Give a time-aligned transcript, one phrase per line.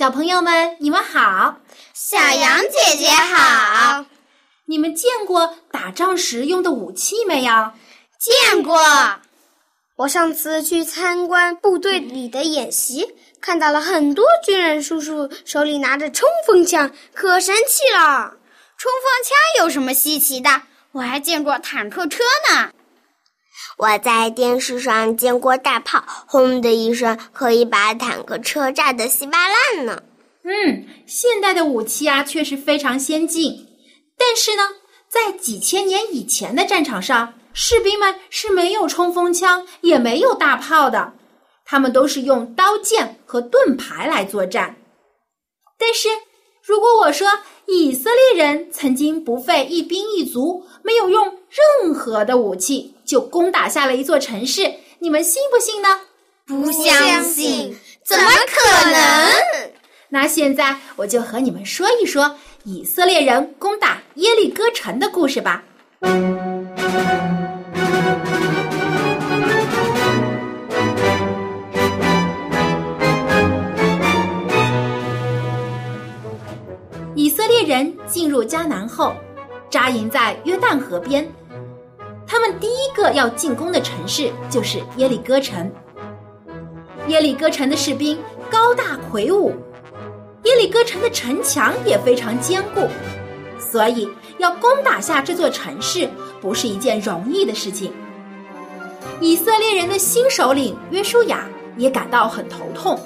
[0.00, 1.58] 小朋友们，你们好！
[1.92, 4.06] 小羊姐姐好！
[4.64, 7.72] 你们见过打仗时用的武器没有？
[8.18, 8.80] 见过。
[9.96, 18.32] 我上次去参观部队里的演习，看到了很多军人叔叔手里拿着冲锋枪，可神气了。
[18.78, 20.62] 冲锋枪有什么稀奇的？
[20.92, 22.70] 我还见过坦克车呢。
[23.78, 30.02] 我在电视上见过大炮，轰的一声，可以把坦克车炸得稀巴烂呢。
[30.42, 33.66] 嗯，现代的武器啊，确实非常先进。
[34.18, 34.62] 但是呢，
[35.08, 41.12] 在几千年以前的战场上，士兵们是没有冲锋枪，也没有大炮的，
[41.64, 44.76] 他们都是用刀剑和盾牌来作战。
[45.78, 46.08] 但是，
[46.62, 47.28] 如果我说
[47.66, 51.38] 以色列人曾经不费一兵一卒，没有用
[51.82, 55.88] 任何的武器，就攻打下了一座城市，你们信不信呢？
[56.46, 59.32] 不相信，怎么可能？
[60.10, 65.64] 那现在我就和你们说一说以色列人攻打耶利哥城的故事吧。
[77.16, 79.12] 以色列人进入迦南后，
[79.68, 81.28] 扎营在约旦河边。
[82.30, 85.68] 他们第一个要进攻的城市就是耶利哥城。
[87.08, 88.16] 耶利哥城的士兵
[88.48, 89.52] 高大魁梧，
[90.44, 92.86] 耶利哥城的城墙也非常坚固，
[93.58, 94.08] 所以
[94.38, 96.08] 要攻打下这座城市
[96.40, 97.92] 不是一件容易的事情。
[99.20, 102.96] 以色列人的新首领约书亚也感到很头痛，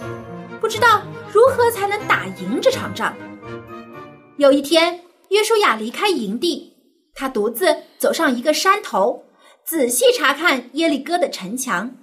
[0.60, 1.00] 不知道
[1.32, 3.16] 如何才能打赢这场仗。
[4.36, 6.73] 有一天，约书亚离开营地。
[7.14, 9.24] 他独自走上一个山头，
[9.64, 11.96] 仔细查看耶利哥的城墙。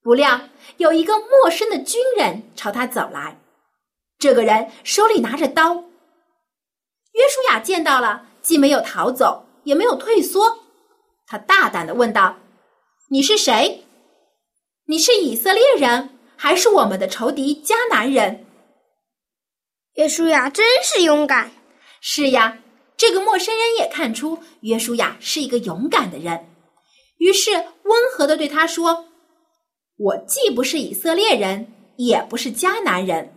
[0.00, 0.40] 不料
[0.76, 3.40] 有一个陌生的军人朝他走来，
[4.18, 5.74] 这个人手里拿着刀。
[5.74, 10.58] 约书亚见到了，既没有逃走，也没有退缩，
[11.26, 12.36] 他大胆的问道
[13.10, 13.84] ：“你是谁？
[14.86, 18.46] 你是以色列人，还是我们的仇敌迦南人？”
[19.94, 21.50] 约书亚真是勇敢。
[22.00, 22.58] 是呀。
[22.96, 26.48] 这个陌生人也看出约书亚是一个勇敢的人，
[27.18, 29.06] 于是温和的对他说
[29.98, 33.36] ：“我既不是以色列人，也不是迦南人，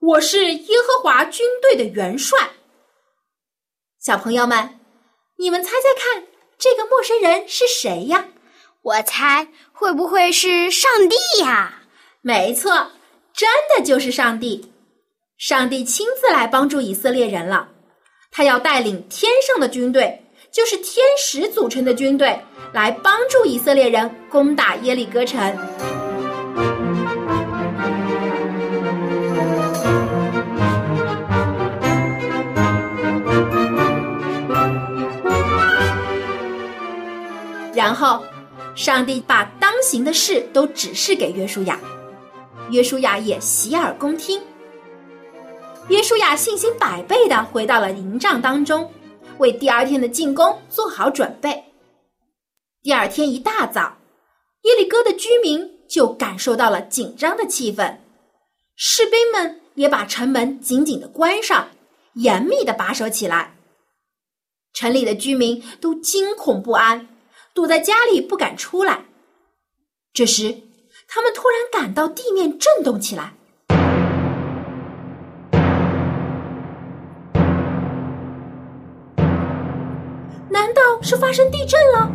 [0.00, 2.50] 我是耶和华军队的元帅。”
[4.00, 4.80] 小朋友们，
[5.38, 6.24] 你们猜猜看，
[6.58, 8.28] 这个陌生人是谁呀？
[8.82, 11.84] 我猜会不会是上帝呀？
[12.20, 12.90] 没错，
[13.32, 14.72] 真的就是上帝。
[15.38, 17.71] 上帝亲自来帮助以色列人了。
[18.34, 22.40] 他要带领天上的军队，就是天使组成的军队，
[22.72, 25.38] 来帮助以色列人攻打耶利哥城。
[37.74, 38.24] 然后，
[38.74, 41.78] 上帝把当行的事都指示给约书亚，
[42.70, 44.40] 约书亚也洗耳恭听。
[45.88, 48.90] 约书亚信心百倍的回到了营帐当中，
[49.38, 51.62] 为第二天的进攻做好准备。
[52.82, 53.98] 第二天一大早，
[54.62, 57.98] 耶利哥的居民就感受到了紧张的气氛，
[58.76, 61.68] 士兵们也把城门紧紧的关上，
[62.14, 63.56] 严密的把守起来。
[64.72, 67.08] 城里的居民都惊恐不安，
[67.52, 69.04] 躲在家里不敢出来。
[70.14, 70.62] 这时，
[71.08, 73.34] 他们突然感到地面震动起来。
[80.52, 82.10] 难道是发生地震了？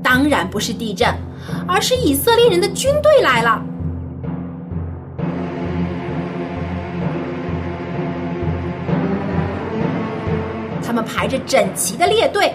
[0.00, 1.12] 当然不是地震，
[1.66, 3.60] 而是以色列人的军队来了。
[10.84, 12.54] 他们排着整齐的列队，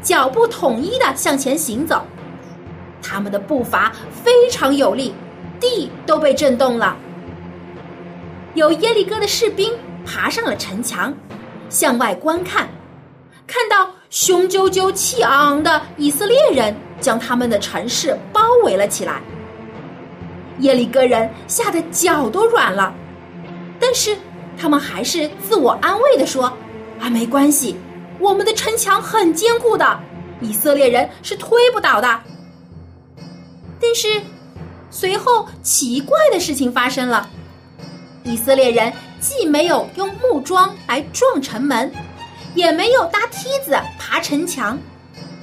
[0.00, 2.02] 脚步统一的向前行走。
[3.02, 3.92] 他们的步伐
[4.24, 5.14] 非常有力，
[5.60, 6.96] 地都被震动了。
[8.54, 9.70] 有耶利哥的士兵
[10.06, 11.12] 爬上了城墙，
[11.68, 12.66] 向外观看。
[13.46, 19.20] 看到雄赳赳、气昂昂的以色列人将他们的城市包围了起来，
[20.60, 22.94] 耶利哥人吓得脚都软了，
[23.78, 24.16] 但是
[24.56, 26.44] 他们还是自我安慰的说
[27.00, 27.76] ：“啊，没关系，
[28.18, 30.00] 我们的城墙很坚固的，
[30.40, 32.20] 以色列人是推不倒的。”
[33.78, 34.22] 但是
[34.90, 37.28] 随后奇怪的事情发生了，
[38.24, 41.92] 以色列人既没有用木桩来撞城门，
[42.56, 44.78] 也没有搭梯子爬城墙，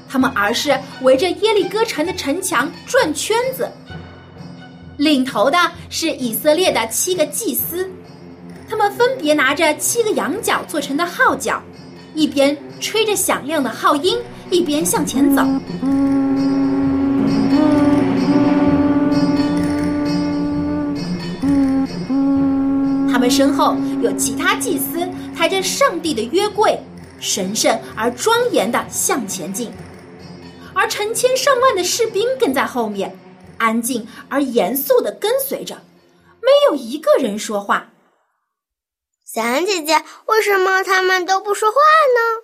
[0.10, 3.72] 他们而是围着耶利哥城的城墙转圈子。
[4.98, 5.58] 领头的
[5.90, 7.90] 是以色列的七个祭司，
[8.68, 11.62] 他们分别拿着七个羊角做成的号角，
[12.16, 14.18] 一边吹着响亮的号音，
[14.50, 15.44] 一边向前走。
[23.12, 26.78] 他们身后有其他祭司抬着上帝的约柜，
[27.24, 29.72] 神圣而庄严的向前进，
[30.76, 33.18] 而成千上万的士兵跟在后面。
[33.58, 35.76] 安静而严肃的跟随着，
[36.42, 37.94] 没有一个人说话。
[39.26, 42.44] 小羊姐姐，为什么他们都不说话呢？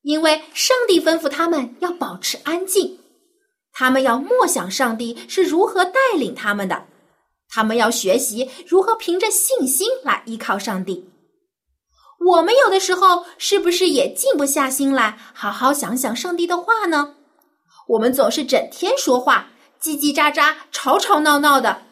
[0.00, 2.98] 因为上帝吩咐他们要保持安静，
[3.72, 6.86] 他们要默想上帝是如何带领他们的，
[7.50, 11.11] 他们要学习如何凭着信心来依靠上帝。
[12.24, 17.16] 我们有的时候是不是也静不下心来，好好想想上帝的话呢？
[17.88, 19.48] 我们总是整天说话。
[19.80, 21.82] 叽叽喳喳、吵吵闹闹的，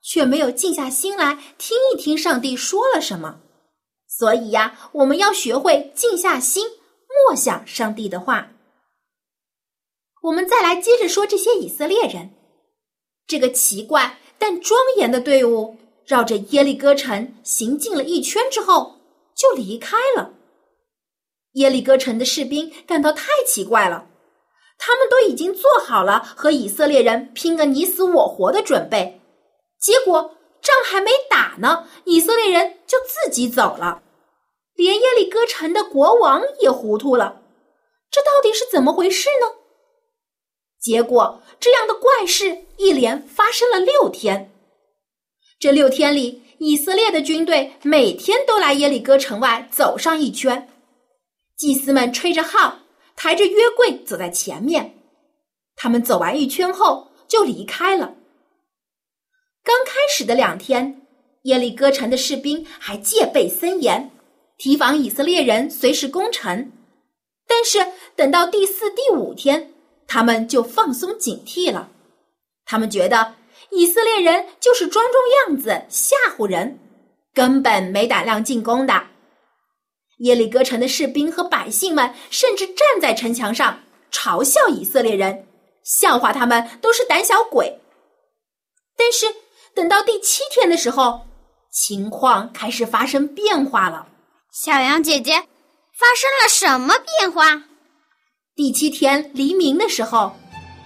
[0.00, 3.40] 却没有静下心来听一听上帝说了什么。
[4.06, 6.64] 所以呀，我们要学会静下心，
[7.26, 8.52] 默想上帝的话。
[10.22, 12.30] 我们再来接着说这些以色列人，
[13.26, 15.76] 这个奇怪但庄严的队伍
[16.06, 19.00] 绕着耶利哥城行进了一圈之后，
[19.34, 20.34] 就离开了。
[21.52, 24.06] 耶利哥城的士兵感到太奇怪了。
[24.84, 29.20] 他们都已经做好了和以色列人拼个你死我活的准备，
[29.78, 34.02] 结果仗还没打呢，以色列人就自己走了，
[34.74, 37.42] 连耶利哥城的国王也糊涂了。
[38.10, 39.46] 这到底是怎么回事呢？
[40.80, 44.52] 结果这样的怪事一连发生了六天。
[45.60, 50.68] 这六天里，以色列的军队每天都来耶利哥城外走上一圈，
[51.56, 52.78] 祭司们吹着号。
[53.14, 54.94] 抬着约柜走在前面，
[55.76, 58.14] 他们走完一圈后就离开了。
[59.62, 61.02] 刚开始的两天，
[61.42, 64.10] 耶利哥城的士兵还戒备森严，
[64.56, 66.72] 提防以色列人随时攻城。
[67.46, 67.84] 但是
[68.16, 69.72] 等到第四、第五天，
[70.06, 71.90] 他们就放松警惕了。
[72.64, 73.34] 他们觉得
[73.74, 76.78] 以色列人就是装装样子吓唬人，
[77.34, 79.06] 根本没胆量进攻的。
[80.18, 83.80] 耶利哥城的士兵和百姓们甚至站在城墙上
[84.12, 85.46] 嘲笑以色列人，
[85.84, 87.80] 笑话他们都是胆小鬼。
[88.96, 89.26] 但是
[89.74, 91.22] 等到第七天的时候，
[91.72, 94.06] 情况开始发生变化了。
[94.52, 97.64] 小羊姐姐，发生了什么变化？
[98.54, 100.30] 第七天黎明的时候，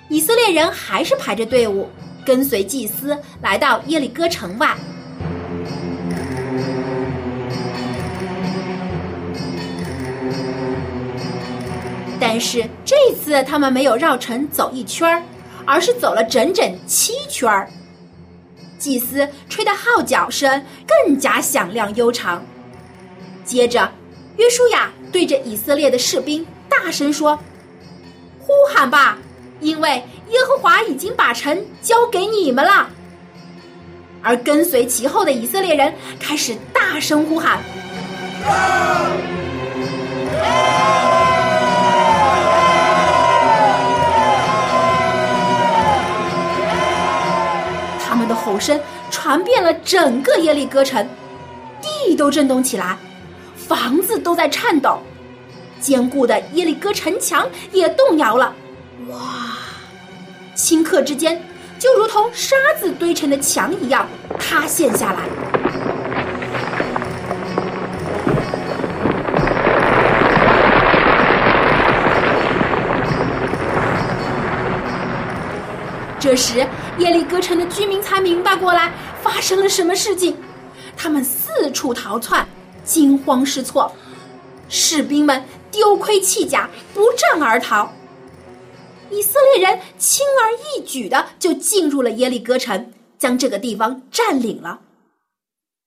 [0.08, 1.88] 以色列人还是排着队伍，
[2.26, 4.76] 跟随祭司来到耶利哥城外。
[12.18, 15.22] 但是这次他们没有绕城走一圈，
[15.64, 17.48] 而是走了整整七圈。
[18.78, 22.44] 祭司吹的号角声更加响亮悠长。
[23.44, 23.90] 接着，
[24.36, 27.38] 约书亚对着以色列的士兵大声说
[28.40, 29.18] ：“呼喊吧，
[29.60, 29.90] 因为
[30.30, 32.88] 耶和华已经把城交给你们了。”
[34.22, 37.60] 而跟随其后的以色列人开始大声呼喊。
[48.00, 51.06] 他们的吼声传遍了整个耶利哥城，
[51.80, 52.96] 地都震动起来，
[53.54, 54.98] 房子都在颤抖，
[55.80, 58.52] 坚固的耶利哥城墙也动摇了。
[59.10, 59.45] 哇！
[60.56, 61.40] 顷刻之间，
[61.78, 64.08] 就如同沙子堆成的墙一样
[64.38, 65.22] 塌陷下来。
[76.18, 76.66] 这时。
[76.98, 78.90] 耶利哥城的居民才明白过来
[79.22, 80.34] 发生了什么事情，
[80.96, 82.46] 他们四处逃窜，
[82.84, 83.92] 惊慌失措。
[84.66, 87.92] 士兵们丢盔弃甲，不战而逃。
[89.10, 94.80] 以色列人轻而易举的就进入了耶利哥城，将这个地方占领了。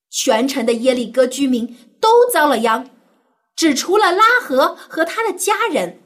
[0.10, 2.90] 全城的耶利哥居民都遭了殃，
[3.56, 6.02] 只除了拉合和他的家人，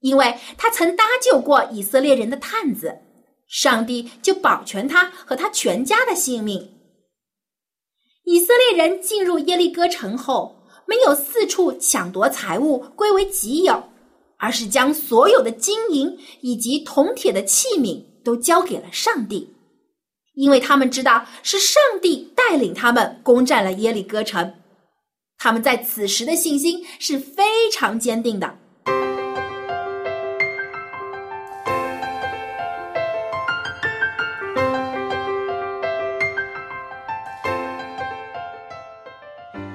[0.00, 2.98] 因为他曾搭救过以色列人的探子。
[3.46, 6.74] 上帝就保全他和他全家的性命。
[8.24, 13.82] 以色列人进入耶利哥城后，没有四处抢夺财物归为己有，
[14.38, 19.52] 而是将所有的金银以及铜铁的器皿都交给了上帝，
[20.34, 24.54] 因为他们知道是上帝带领他们攻占了耶利哥城，
[25.38, 28.56] 他们在此时的信心是非常坚定的。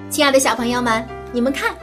[0.10, 1.76] 亲爱的小朋友们，你们看，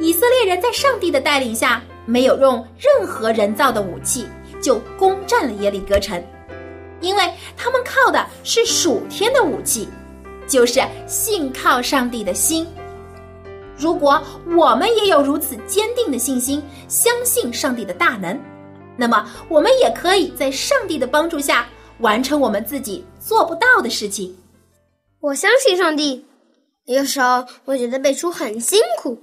[0.00, 4.26] 以色列人在上帝的带领下，没有用任何人造的武器
[4.60, 6.22] 就攻占了耶利哥城，
[7.00, 9.88] 因为他们靠的是属天的武器，
[10.46, 12.66] 就是信靠上帝的心。
[13.76, 14.22] 如果
[14.56, 18.38] 我们也有如此坚定的信心，相信上帝的大能，
[18.96, 21.66] 那么我们也可以在上帝的帮助下
[21.98, 24.36] 完成我们自己做不到的事情。
[25.20, 26.24] 我相信上帝。
[26.86, 29.22] 有时候我觉得背书很辛苦，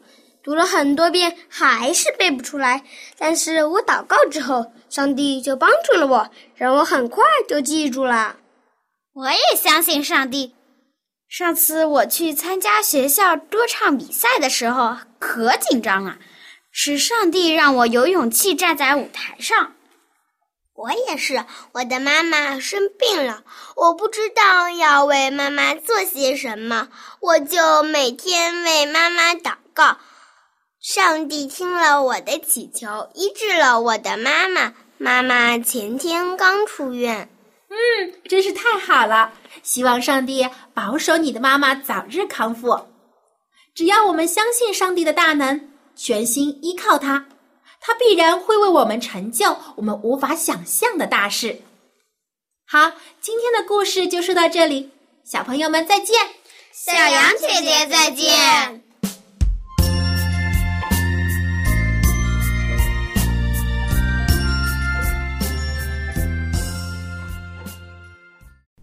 [0.49, 2.83] 读了很多遍还是背不出来。
[3.19, 8.37] 但是我祷告之后，上帝就帮助了我，让我很快就记住了。
[9.13, 10.55] 我也相信上帝。
[11.27, 16.17] 上次我去参加学校歌唱比赛的时候，可紧张了，
[16.71, 19.75] 是上帝让我有勇气站在舞台上。
[20.73, 23.43] 我也是，我的妈妈生病了，
[23.75, 26.89] 我不知道要为妈妈做些什么，
[27.19, 29.99] 我就每天为妈妈祷告。
[30.81, 34.73] 上帝听了我的祈求，医治了我的妈妈。
[34.97, 37.29] 妈妈前天刚出院。
[37.69, 39.33] 嗯，真是太好了！
[39.61, 42.87] 希望上帝保守你的妈妈早日康复。
[43.75, 47.27] 只要我们相信上帝的大能，全心依靠他。
[47.81, 51.61] 他必然会为我们成就我们无法想象的大事。
[52.65, 54.91] 好，今天的故事就说到这里，
[55.25, 56.15] 小朋友们再见，
[56.73, 58.88] 小羊姐姐再见。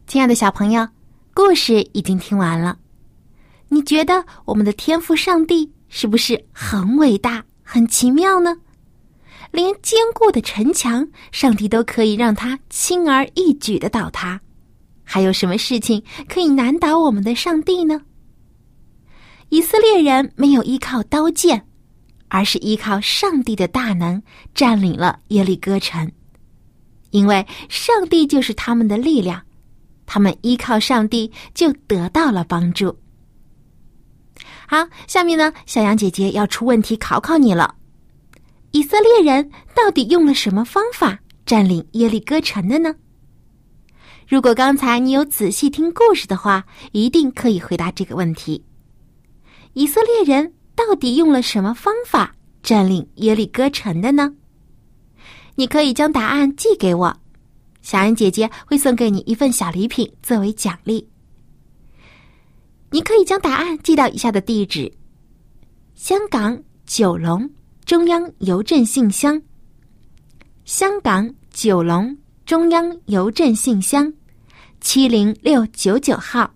[0.07, 0.87] 亲爱的小朋友，
[1.35, 2.79] 故事已经听完了，
[3.69, 8.57] 你觉得我们的天赋上帝是不是很伟大、很奇妙呢？
[9.51, 14.41] 连坚固的城墙，上帝都可以让它轻而易举的倒塌，
[15.03, 18.01] 还有什么事情可以难倒我们的上帝呢？
[19.49, 21.67] 以色列人没有依靠刀剑，
[22.29, 24.23] 而是依靠上帝的大能
[24.55, 26.13] 占领了耶利哥城，
[27.11, 29.43] 因为上帝就是他们的力量，
[30.07, 32.97] 他们依靠上帝就得到了帮助。
[34.69, 37.75] 好，下面呢，小羊姐姐要出问题考考你了。
[38.73, 42.95] 以色列人到底用了什么方法占领耶利哥城的呢？
[44.29, 48.65] 如果刚才你有仔细听故事的话，一定可以回答这个问题：
[49.75, 54.35] 以色列人到底用了什么方法占领耶利哥城的呢？
[55.55, 57.17] 你可以将答案寄给我，
[57.87, 61.09] 小安姐姐会送给你一份小礼品作为奖励。
[62.91, 64.93] 你可以将答案寄到以下的地址：
[65.95, 67.49] 香港九龙。
[67.85, 69.41] 中央邮政信箱：
[70.65, 74.13] 香港九龙中央邮政信箱
[74.81, 76.53] 七零六九九号。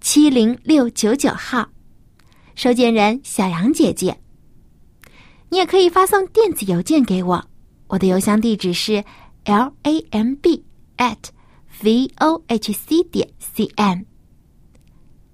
[0.00, 1.68] 七零六九九号，
[2.54, 4.16] 收件人小杨姐姐。
[5.48, 7.44] 你也可以发送电子邮件给我，
[7.88, 9.04] 我的邮箱地址是
[9.46, 10.64] l a m b
[10.96, 11.28] at
[11.80, 14.04] v o h c 点 c n。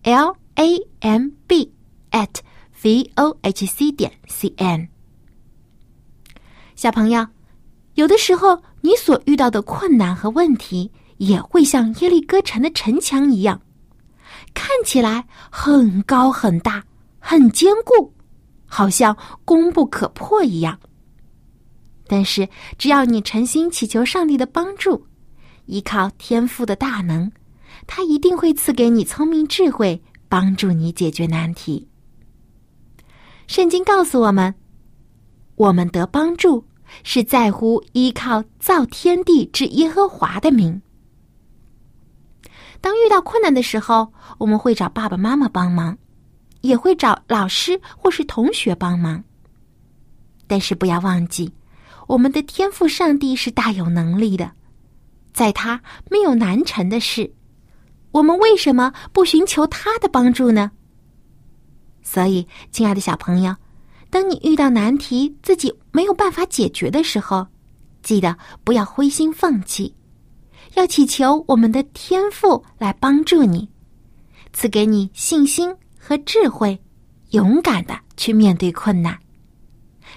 [0.02, 1.72] l a m b
[2.10, 2.40] at
[2.82, 4.88] v o h c 点 c n，
[6.76, 7.26] 小朋友，
[7.94, 13.62] 有的时候你所遇到的困难和问题，也会像耶利哥城的城墙一样，
[14.52, 16.84] 看起来很高很大、
[17.18, 18.12] 很坚固，
[18.66, 19.16] 好像
[19.46, 20.78] 攻不可破一样。
[22.12, 25.06] 但是，只要你诚心祈求上帝的帮助，
[25.64, 27.32] 依靠天赋的大能，
[27.86, 31.88] 他一定会赐给你聪明智慧，帮助你解决难题。
[33.46, 34.54] 圣经告诉我们，
[35.54, 36.66] 我们得帮助
[37.02, 40.82] 是在乎依靠造天地之耶和华的名。
[42.82, 45.96] 当遇到困难的时候，我们会找爸爸妈妈帮忙，
[46.60, 49.24] 也会找老师或是同学帮忙。
[50.46, 51.50] 但是不要忘记，
[52.12, 54.52] 我们的天赋上帝是大有能力的，
[55.32, 57.32] 在他没有难成的事。
[58.10, 60.70] 我们为什么不寻求他的帮助呢？
[62.02, 63.56] 所以，亲爱的小朋友，
[64.10, 67.46] 当你遇到难题自己没有办法解决的时候，
[68.02, 69.94] 记得不要灰心放弃，
[70.74, 73.66] 要祈求我们的天赋来帮助你，
[74.52, 76.78] 赐给你信心和智慧，
[77.30, 79.18] 勇敢的去面对困难。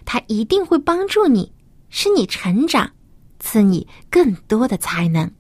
[0.04, 1.50] 他一定会帮助你，
[1.98, 2.92] 使你成长，
[3.40, 5.32] 赐你更多的才能。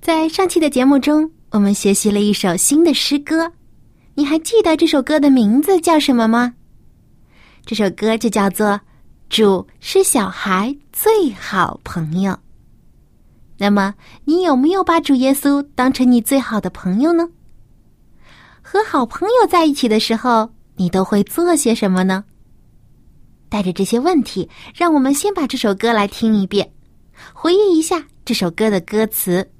[0.00, 3.52] 在上期的节目中，我们学习了一首新的诗歌，
[4.14, 6.54] 你还记得这首歌的名字叫什么吗？
[7.66, 8.68] 这首歌就叫做
[9.28, 12.32] 《主是小孩最好朋友》。
[13.58, 17.28] 那么，你有没有把主耶稣当成你最好的朋友呢？
[18.62, 22.24] 和好朋友在一起的时候，你都会做些什么呢？
[23.48, 26.70] 带着这些问题，让我们先把这首歌来听一遍，
[27.32, 29.50] 回忆一下这首歌的歌词。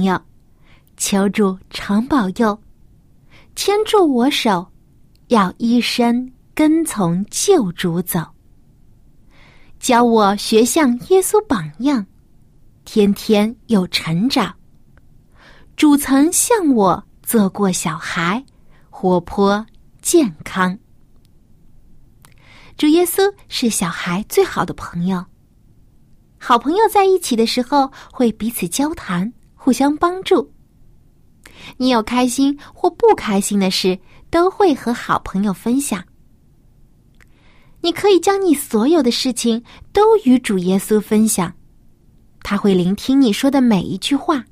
[0.00, 0.18] 朋友，
[0.96, 2.58] 求主常保佑，
[3.54, 4.66] 牵住我手，
[5.28, 8.24] 要一生跟从救主走。
[9.78, 12.06] 教我学像耶稣榜样，
[12.86, 14.54] 天天有成长。
[15.76, 18.42] 主曾向我做过小孩，
[18.88, 19.66] 活泼
[20.00, 20.78] 健康。
[22.78, 25.22] 主耶稣是小孩最好的朋友。
[26.38, 29.30] 好朋友在一起的时候，会彼此交谈，
[29.70, 30.50] 互相帮助。
[31.76, 33.96] 你有开心或不开心的事，
[34.28, 36.04] 都会和好朋友分享。
[37.80, 41.54] 你可以将你所有的事情都与主耶稣分享，
[42.42, 44.44] 他会聆听你说的每一句话，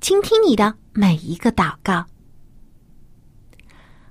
[0.00, 2.04] 倾听你的每一个祷告。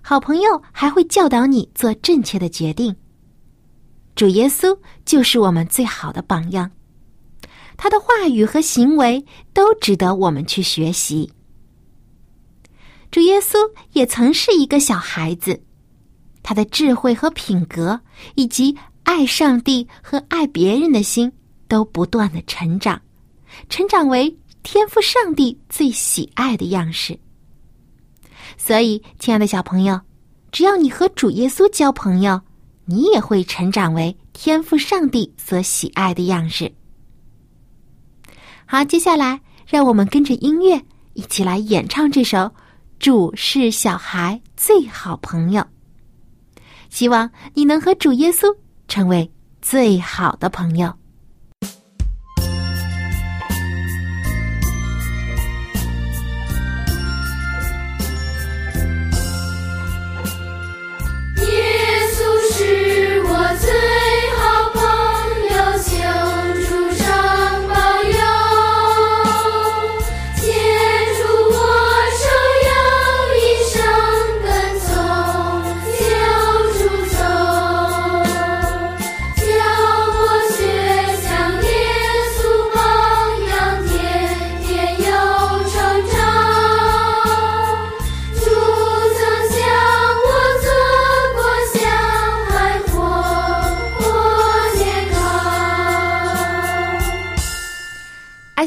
[0.01, 2.95] 好朋友还会教导你做正确的决定。
[4.15, 6.71] 主耶稣就是我们最好的榜样。
[7.77, 11.31] 他的话语和行为都值得我们去学习。
[13.09, 13.57] 主耶稣
[13.93, 15.61] 也曾是一个小孩子，
[16.43, 18.01] 他的智慧和品格，
[18.35, 21.31] 以及爱上帝和爱别人的心，
[21.67, 23.01] 都不断的成长，
[23.69, 27.17] 成长为天赋上帝最喜爱的样式。
[28.57, 30.01] 所以，亲爱的小朋友，
[30.51, 32.41] 只要你和主耶稣交朋友，
[32.85, 36.69] 你也会成长为天赋上帝所喜爱的样式。
[38.69, 40.81] 好，接下来让我们跟着音乐
[41.13, 42.37] 一起来演唱这首
[42.99, 45.61] 《主是小孩最好朋友》。
[46.89, 48.53] 希望你能和主耶稣
[48.89, 50.93] 成为最好的朋友。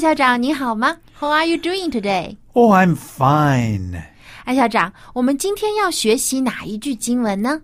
[0.09, 0.97] 校长你好吗？
[1.19, 2.37] How are you doing today?
[2.53, 4.01] Oh, I'm fine.
[4.43, 7.61] 艾校长，我们今天要学习哪一句经文呢？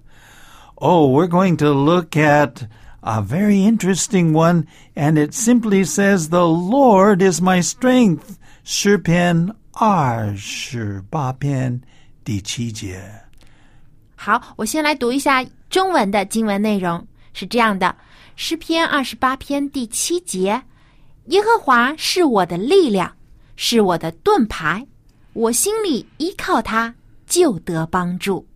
[0.75, 2.67] Oh, we're going to look at
[3.01, 11.81] a very interesting one, and it simply says, "The Lord is my strength." 诗篇二十八篇
[12.23, 13.01] 第七节。
[14.15, 17.95] 好，我先来读一下中文的经文内容，是这样的：
[18.35, 20.61] 诗篇二十八篇第七节。
[21.26, 23.12] 耶和华是我的力量，
[23.56, 24.86] 是我的盾牌，
[25.32, 26.94] 我心里依靠他，
[27.26, 28.46] 就得帮助。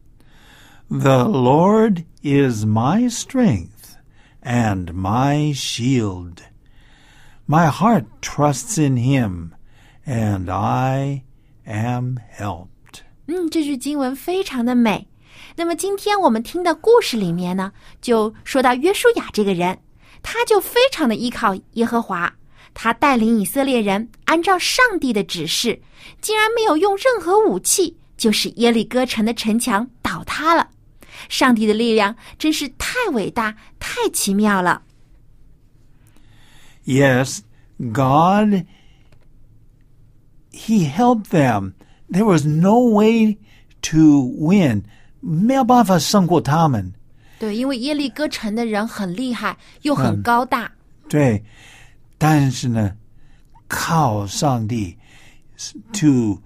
[0.89, 3.97] The Lord is my strength
[4.43, 6.39] and my shield.
[7.49, 9.51] My heart trusts in him,
[10.07, 11.23] and I
[11.65, 13.03] am helped.
[13.27, 15.09] 嗯，这句经文非常的美。
[15.57, 19.77] 那么今天我们听的故事里面呢，就说到约书亚这个人，
[20.23, 22.33] 他就非常的依靠耶和华，
[22.75, 25.81] 他带领以色列人按照上帝的指示，
[26.21, 30.69] 竟然没有用任何武器，就使耶利哥城的城墙倒塌了。
[31.29, 34.83] 上帝的力量真是太伟大、太奇妙了。
[36.87, 37.41] Yes,
[37.93, 38.65] God,
[40.53, 41.75] He helped them.
[42.11, 43.39] There was no way
[43.83, 44.83] to win.
[45.21, 46.93] 没有办法胜过他们。
[47.39, 50.71] 对，因为耶利哥城的人很厉害，又很高大。
[51.09, 51.43] 对，
[52.20, 52.96] 但是呢，
[53.68, 54.98] 靠上帝
[55.94, 56.42] to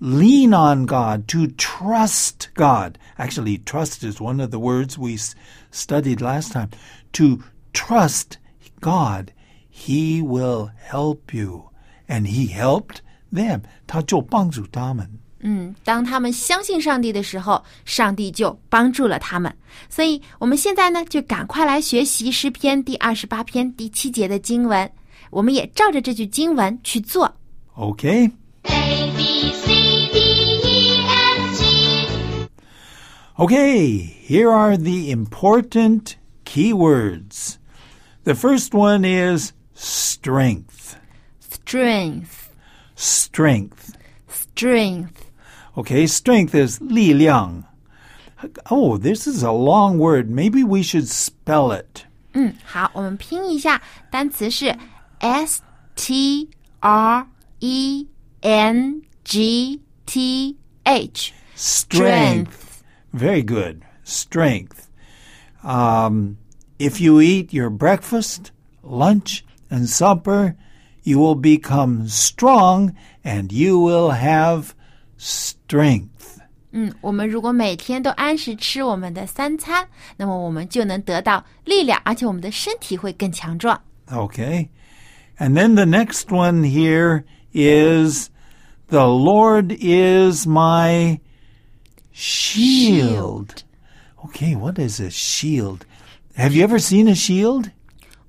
[0.00, 2.98] lean on God, to trust God.
[3.16, 5.34] Actually, trust is one of the words we s-
[5.72, 6.68] studied last time.
[7.12, 7.40] To
[7.72, 8.38] trust
[8.80, 9.28] God,
[9.70, 11.70] He will help you.
[12.06, 12.98] And He helped
[13.32, 13.62] them.
[13.86, 15.18] 他就帮助他们。
[15.40, 19.54] 嗯，当他们相信上帝的时候，上帝就帮助了他们。
[19.90, 24.90] 所以，我们现在呢，就赶快来学习诗篇第二十八篇第七节的经文。
[25.30, 27.34] 我们也照着这句经文去做。
[27.76, 28.30] Okay?
[28.62, 30.18] A B C D
[30.62, 32.48] E F G
[33.36, 37.56] Okay, here are the important keywords.
[38.22, 40.94] The first one is strength.
[41.40, 42.48] Strength,
[42.96, 43.96] Strength.
[44.28, 45.10] strength.
[45.78, 47.64] Okay, strength is 力量.
[48.70, 50.28] Oh, this is a long word.
[50.28, 52.04] Maybe we should spell it.
[52.34, 54.76] 嗯，好，我们拼一下，单词是
[55.20, 55.62] S
[55.96, 57.26] T R
[57.60, 58.06] E
[58.40, 61.32] N G T H。
[61.56, 62.82] Strength.
[63.12, 63.82] Very good.
[64.04, 64.88] Strength.
[65.62, 66.36] Um,
[66.78, 68.50] if you eat your breakfast,
[68.82, 70.56] lunch, and supper,
[71.04, 72.94] you will become strong
[73.24, 74.74] and you will have
[75.18, 76.08] strength.
[76.72, 83.80] 嗯，我们如果每天都按时吃我们的三餐，那么我们就能得到力量，而且我们的身体会更强壮。
[84.08, 84.68] Okay.
[85.38, 88.28] And then the next one here is
[88.88, 91.20] the Lord is my
[92.12, 93.62] shield.
[94.24, 95.86] Okay, what is a shield?
[96.36, 97.70] Have you ever seen a shield?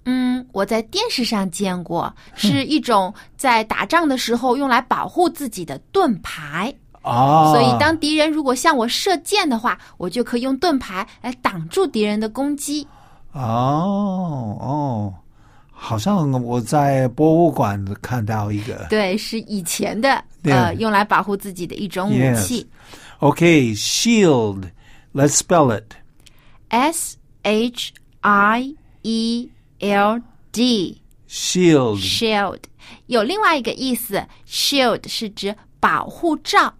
[0.05, 6.75] 嗯，我在电视上见过，是一种在打仗的时候用来保护自己的盾牌。
[7.03, 12.87] Ah, 所以，当敌人如果向我射箭的话，我就可以用盾牌来挡住敌人的攻击。
[13.33, 15.15] 哦哦，
[15.71, 18.87] 好像我在博物馆看到一个。
[18.91, 22.69] 对，是以前的对呃用来保护自己的一种武器。
[23.21, 24.65] Okay, shield.
[25.15, 25.95] Let's spell it.
[26.69, 30.21] S H I E L
[30.53, 31.99] D Shield.
[31.99, 32.59] shield
[33.07, 36.73] 有另外一个意思，shield 是指保护罩。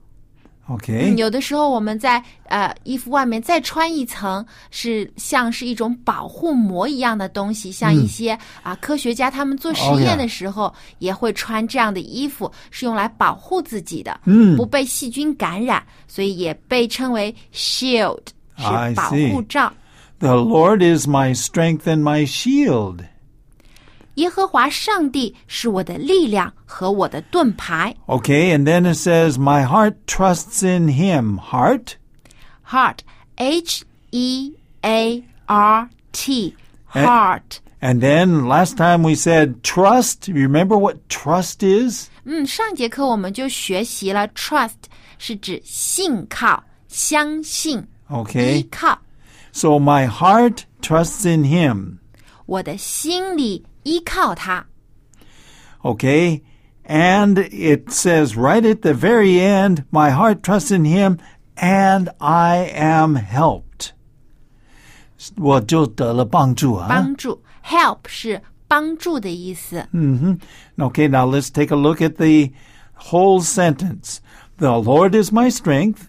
[0.69, 1.17] Okay.
[1.17, 19.73] 有的时候我们在呃衣服外面再穿一层，是像是一种保护膜一样的东西，像一些啊、科学家他们做实验的时候也会穿这样的衣服，是用来保护自己的，嗯不被细菌感染，所以也被称为 shield，I 是保护罩。
[20.20, 23.06] The Lord is my strength and my shield.
[24.16, 27.94] 耶和华上帝是我的力量和我的盾牌。
[28.08, 31.38] Okay, and then it says, My heart trusts in him.
[31.38, 31.96] Heart?
[32.64, 33.00] Heart,
[33.36, 36.56] H E A R T,
[36.94, 37.06] Eh?
[37.06, 37.60] heart。
[37.82, 40.28] And then last time we said trust.
[40.30, 42.08] Remember what trust is?
[42.24, 44.86] 嗯，上节课我们就学习了 trust
[45.20, 48.66] 是指信靠、相信、依 Okay.
[48.72, 48.98] 靠。
[49.52, 52.00] So my heart trusts in him.
[52.46, 54.66] 我的心里依靠他。
[55.82, 56.42] Okay.
[56.88, 61.18] And it says right at the very end, my heart trusts in him
[61.56, 63.92] and I am helped.
[65.38, 66.88] 我就得了帮助啊。
[66.88, 69.88] 帮助 help 是帮助的意思。
[70.78, 72.52] Okay, now let's take a look at the
[73.10, 74.20] whole sentence.
[74.58, 76.08] The Lord is my strength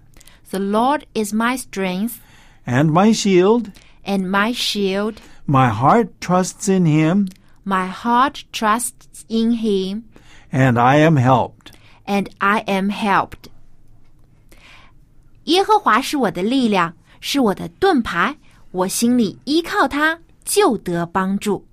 [0.51, 2.21] The Lord is my strength
[2.67, 3.71] and my shield.
[4.05, 5.15] and my shield.
[5.47, 7.29] My heart trusts in him
[7.69, 10.05] My heart trusts in Him,
[10.53, 11.73] and I am helped.
[12.07, 13.51] and I am helped.
[15.45, 18.37] 耶和华是我的力量，是我的盾牌，
[18.71, 21.67] 我心里依靠他，就得帮助。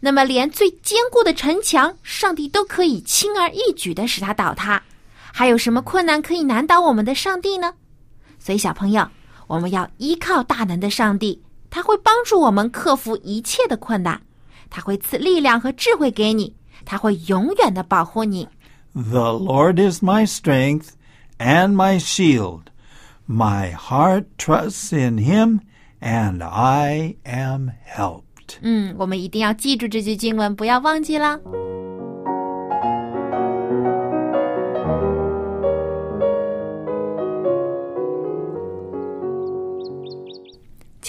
[0.00, 4.82] 那么，连最坚固的城墙，上帝都可以轻而易举的使它倒塌，
[5.32, 7.72] 还有什么困难可以难倒我们的上帝呢？
[8.40, 9.08] 所以，小朋友，
[9.50, 11.40] 我们要依靠大能的上帝，
[11.70, 14.20] 他会帮助我们克服一切的困难。
[14.68, 18.48] 他会赐力量和智慧给你，他会永远的保护你。
[18.92, 20.88] The Lord is my strength
[21.38, 22.62] and my shield.
[23.28, 25.60] My heart trusts in him,
[26.00, 28.58] and I am helped.
[28.62, 31.40] 嗯，我们一定要记住这句经文，不要忘记了。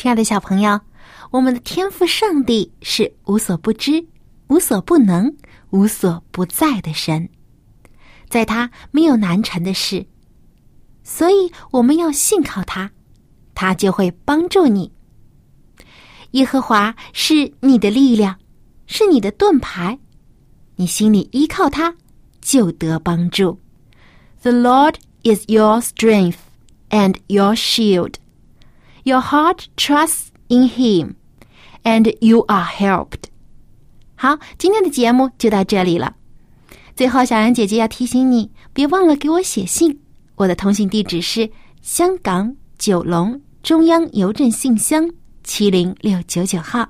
[0.02, 0.80] 亲爱的小朋友，
[1.30, 4.04] 我们的天赋上帝是无所不知、
[4.48, 5.32] 无所不能、
[5.70, 7.28] 无所不在的神，
[8.28, 10.04] 在他没有难成的事，
[11.04, 12.90] 所以我们要信靠他，
[13.54, 14.90] 他就会帮助你。
[16.32, 18.36] 耶和华是你的力量，
[18.88, 19.96] 是你的盾牌，
[20.74, 21.94] 你心里依靠他，
[22.40, 23.56] 就得帮助。
[24.42, 26.38] The Lord is your strength
[26.90, 28.14] and your shield.
[29.04, 31.14] Your heart trusts in Him,
[31.82, 33.24] and you are helped.
[34.14, 36.14] 好，今天的节目就到这里了。
[36.94, 39.98] 最后，小杨姐姐要提醒你，别忘了给我写信。
[40.36, 45.10] 我的通信地址是香港九龙中央邮政信箱
[45.42, 46.88] 七零六九九号。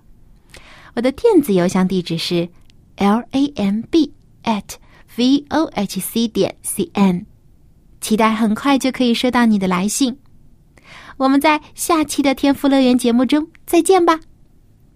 [0.94, 2.48] 我的电子邮箱地址是
[2.96, 4.12] l a m b
[4.44, 4.74] at
[5.16, 7.24] v o h c 点 c n，
[8.02, 10.18] 期待很快就可以收到你的来信。
[11.22, 14.18] 我们在下期的天赋乐园节目中再见吧，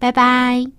[0.00, 0.75] 拜拜。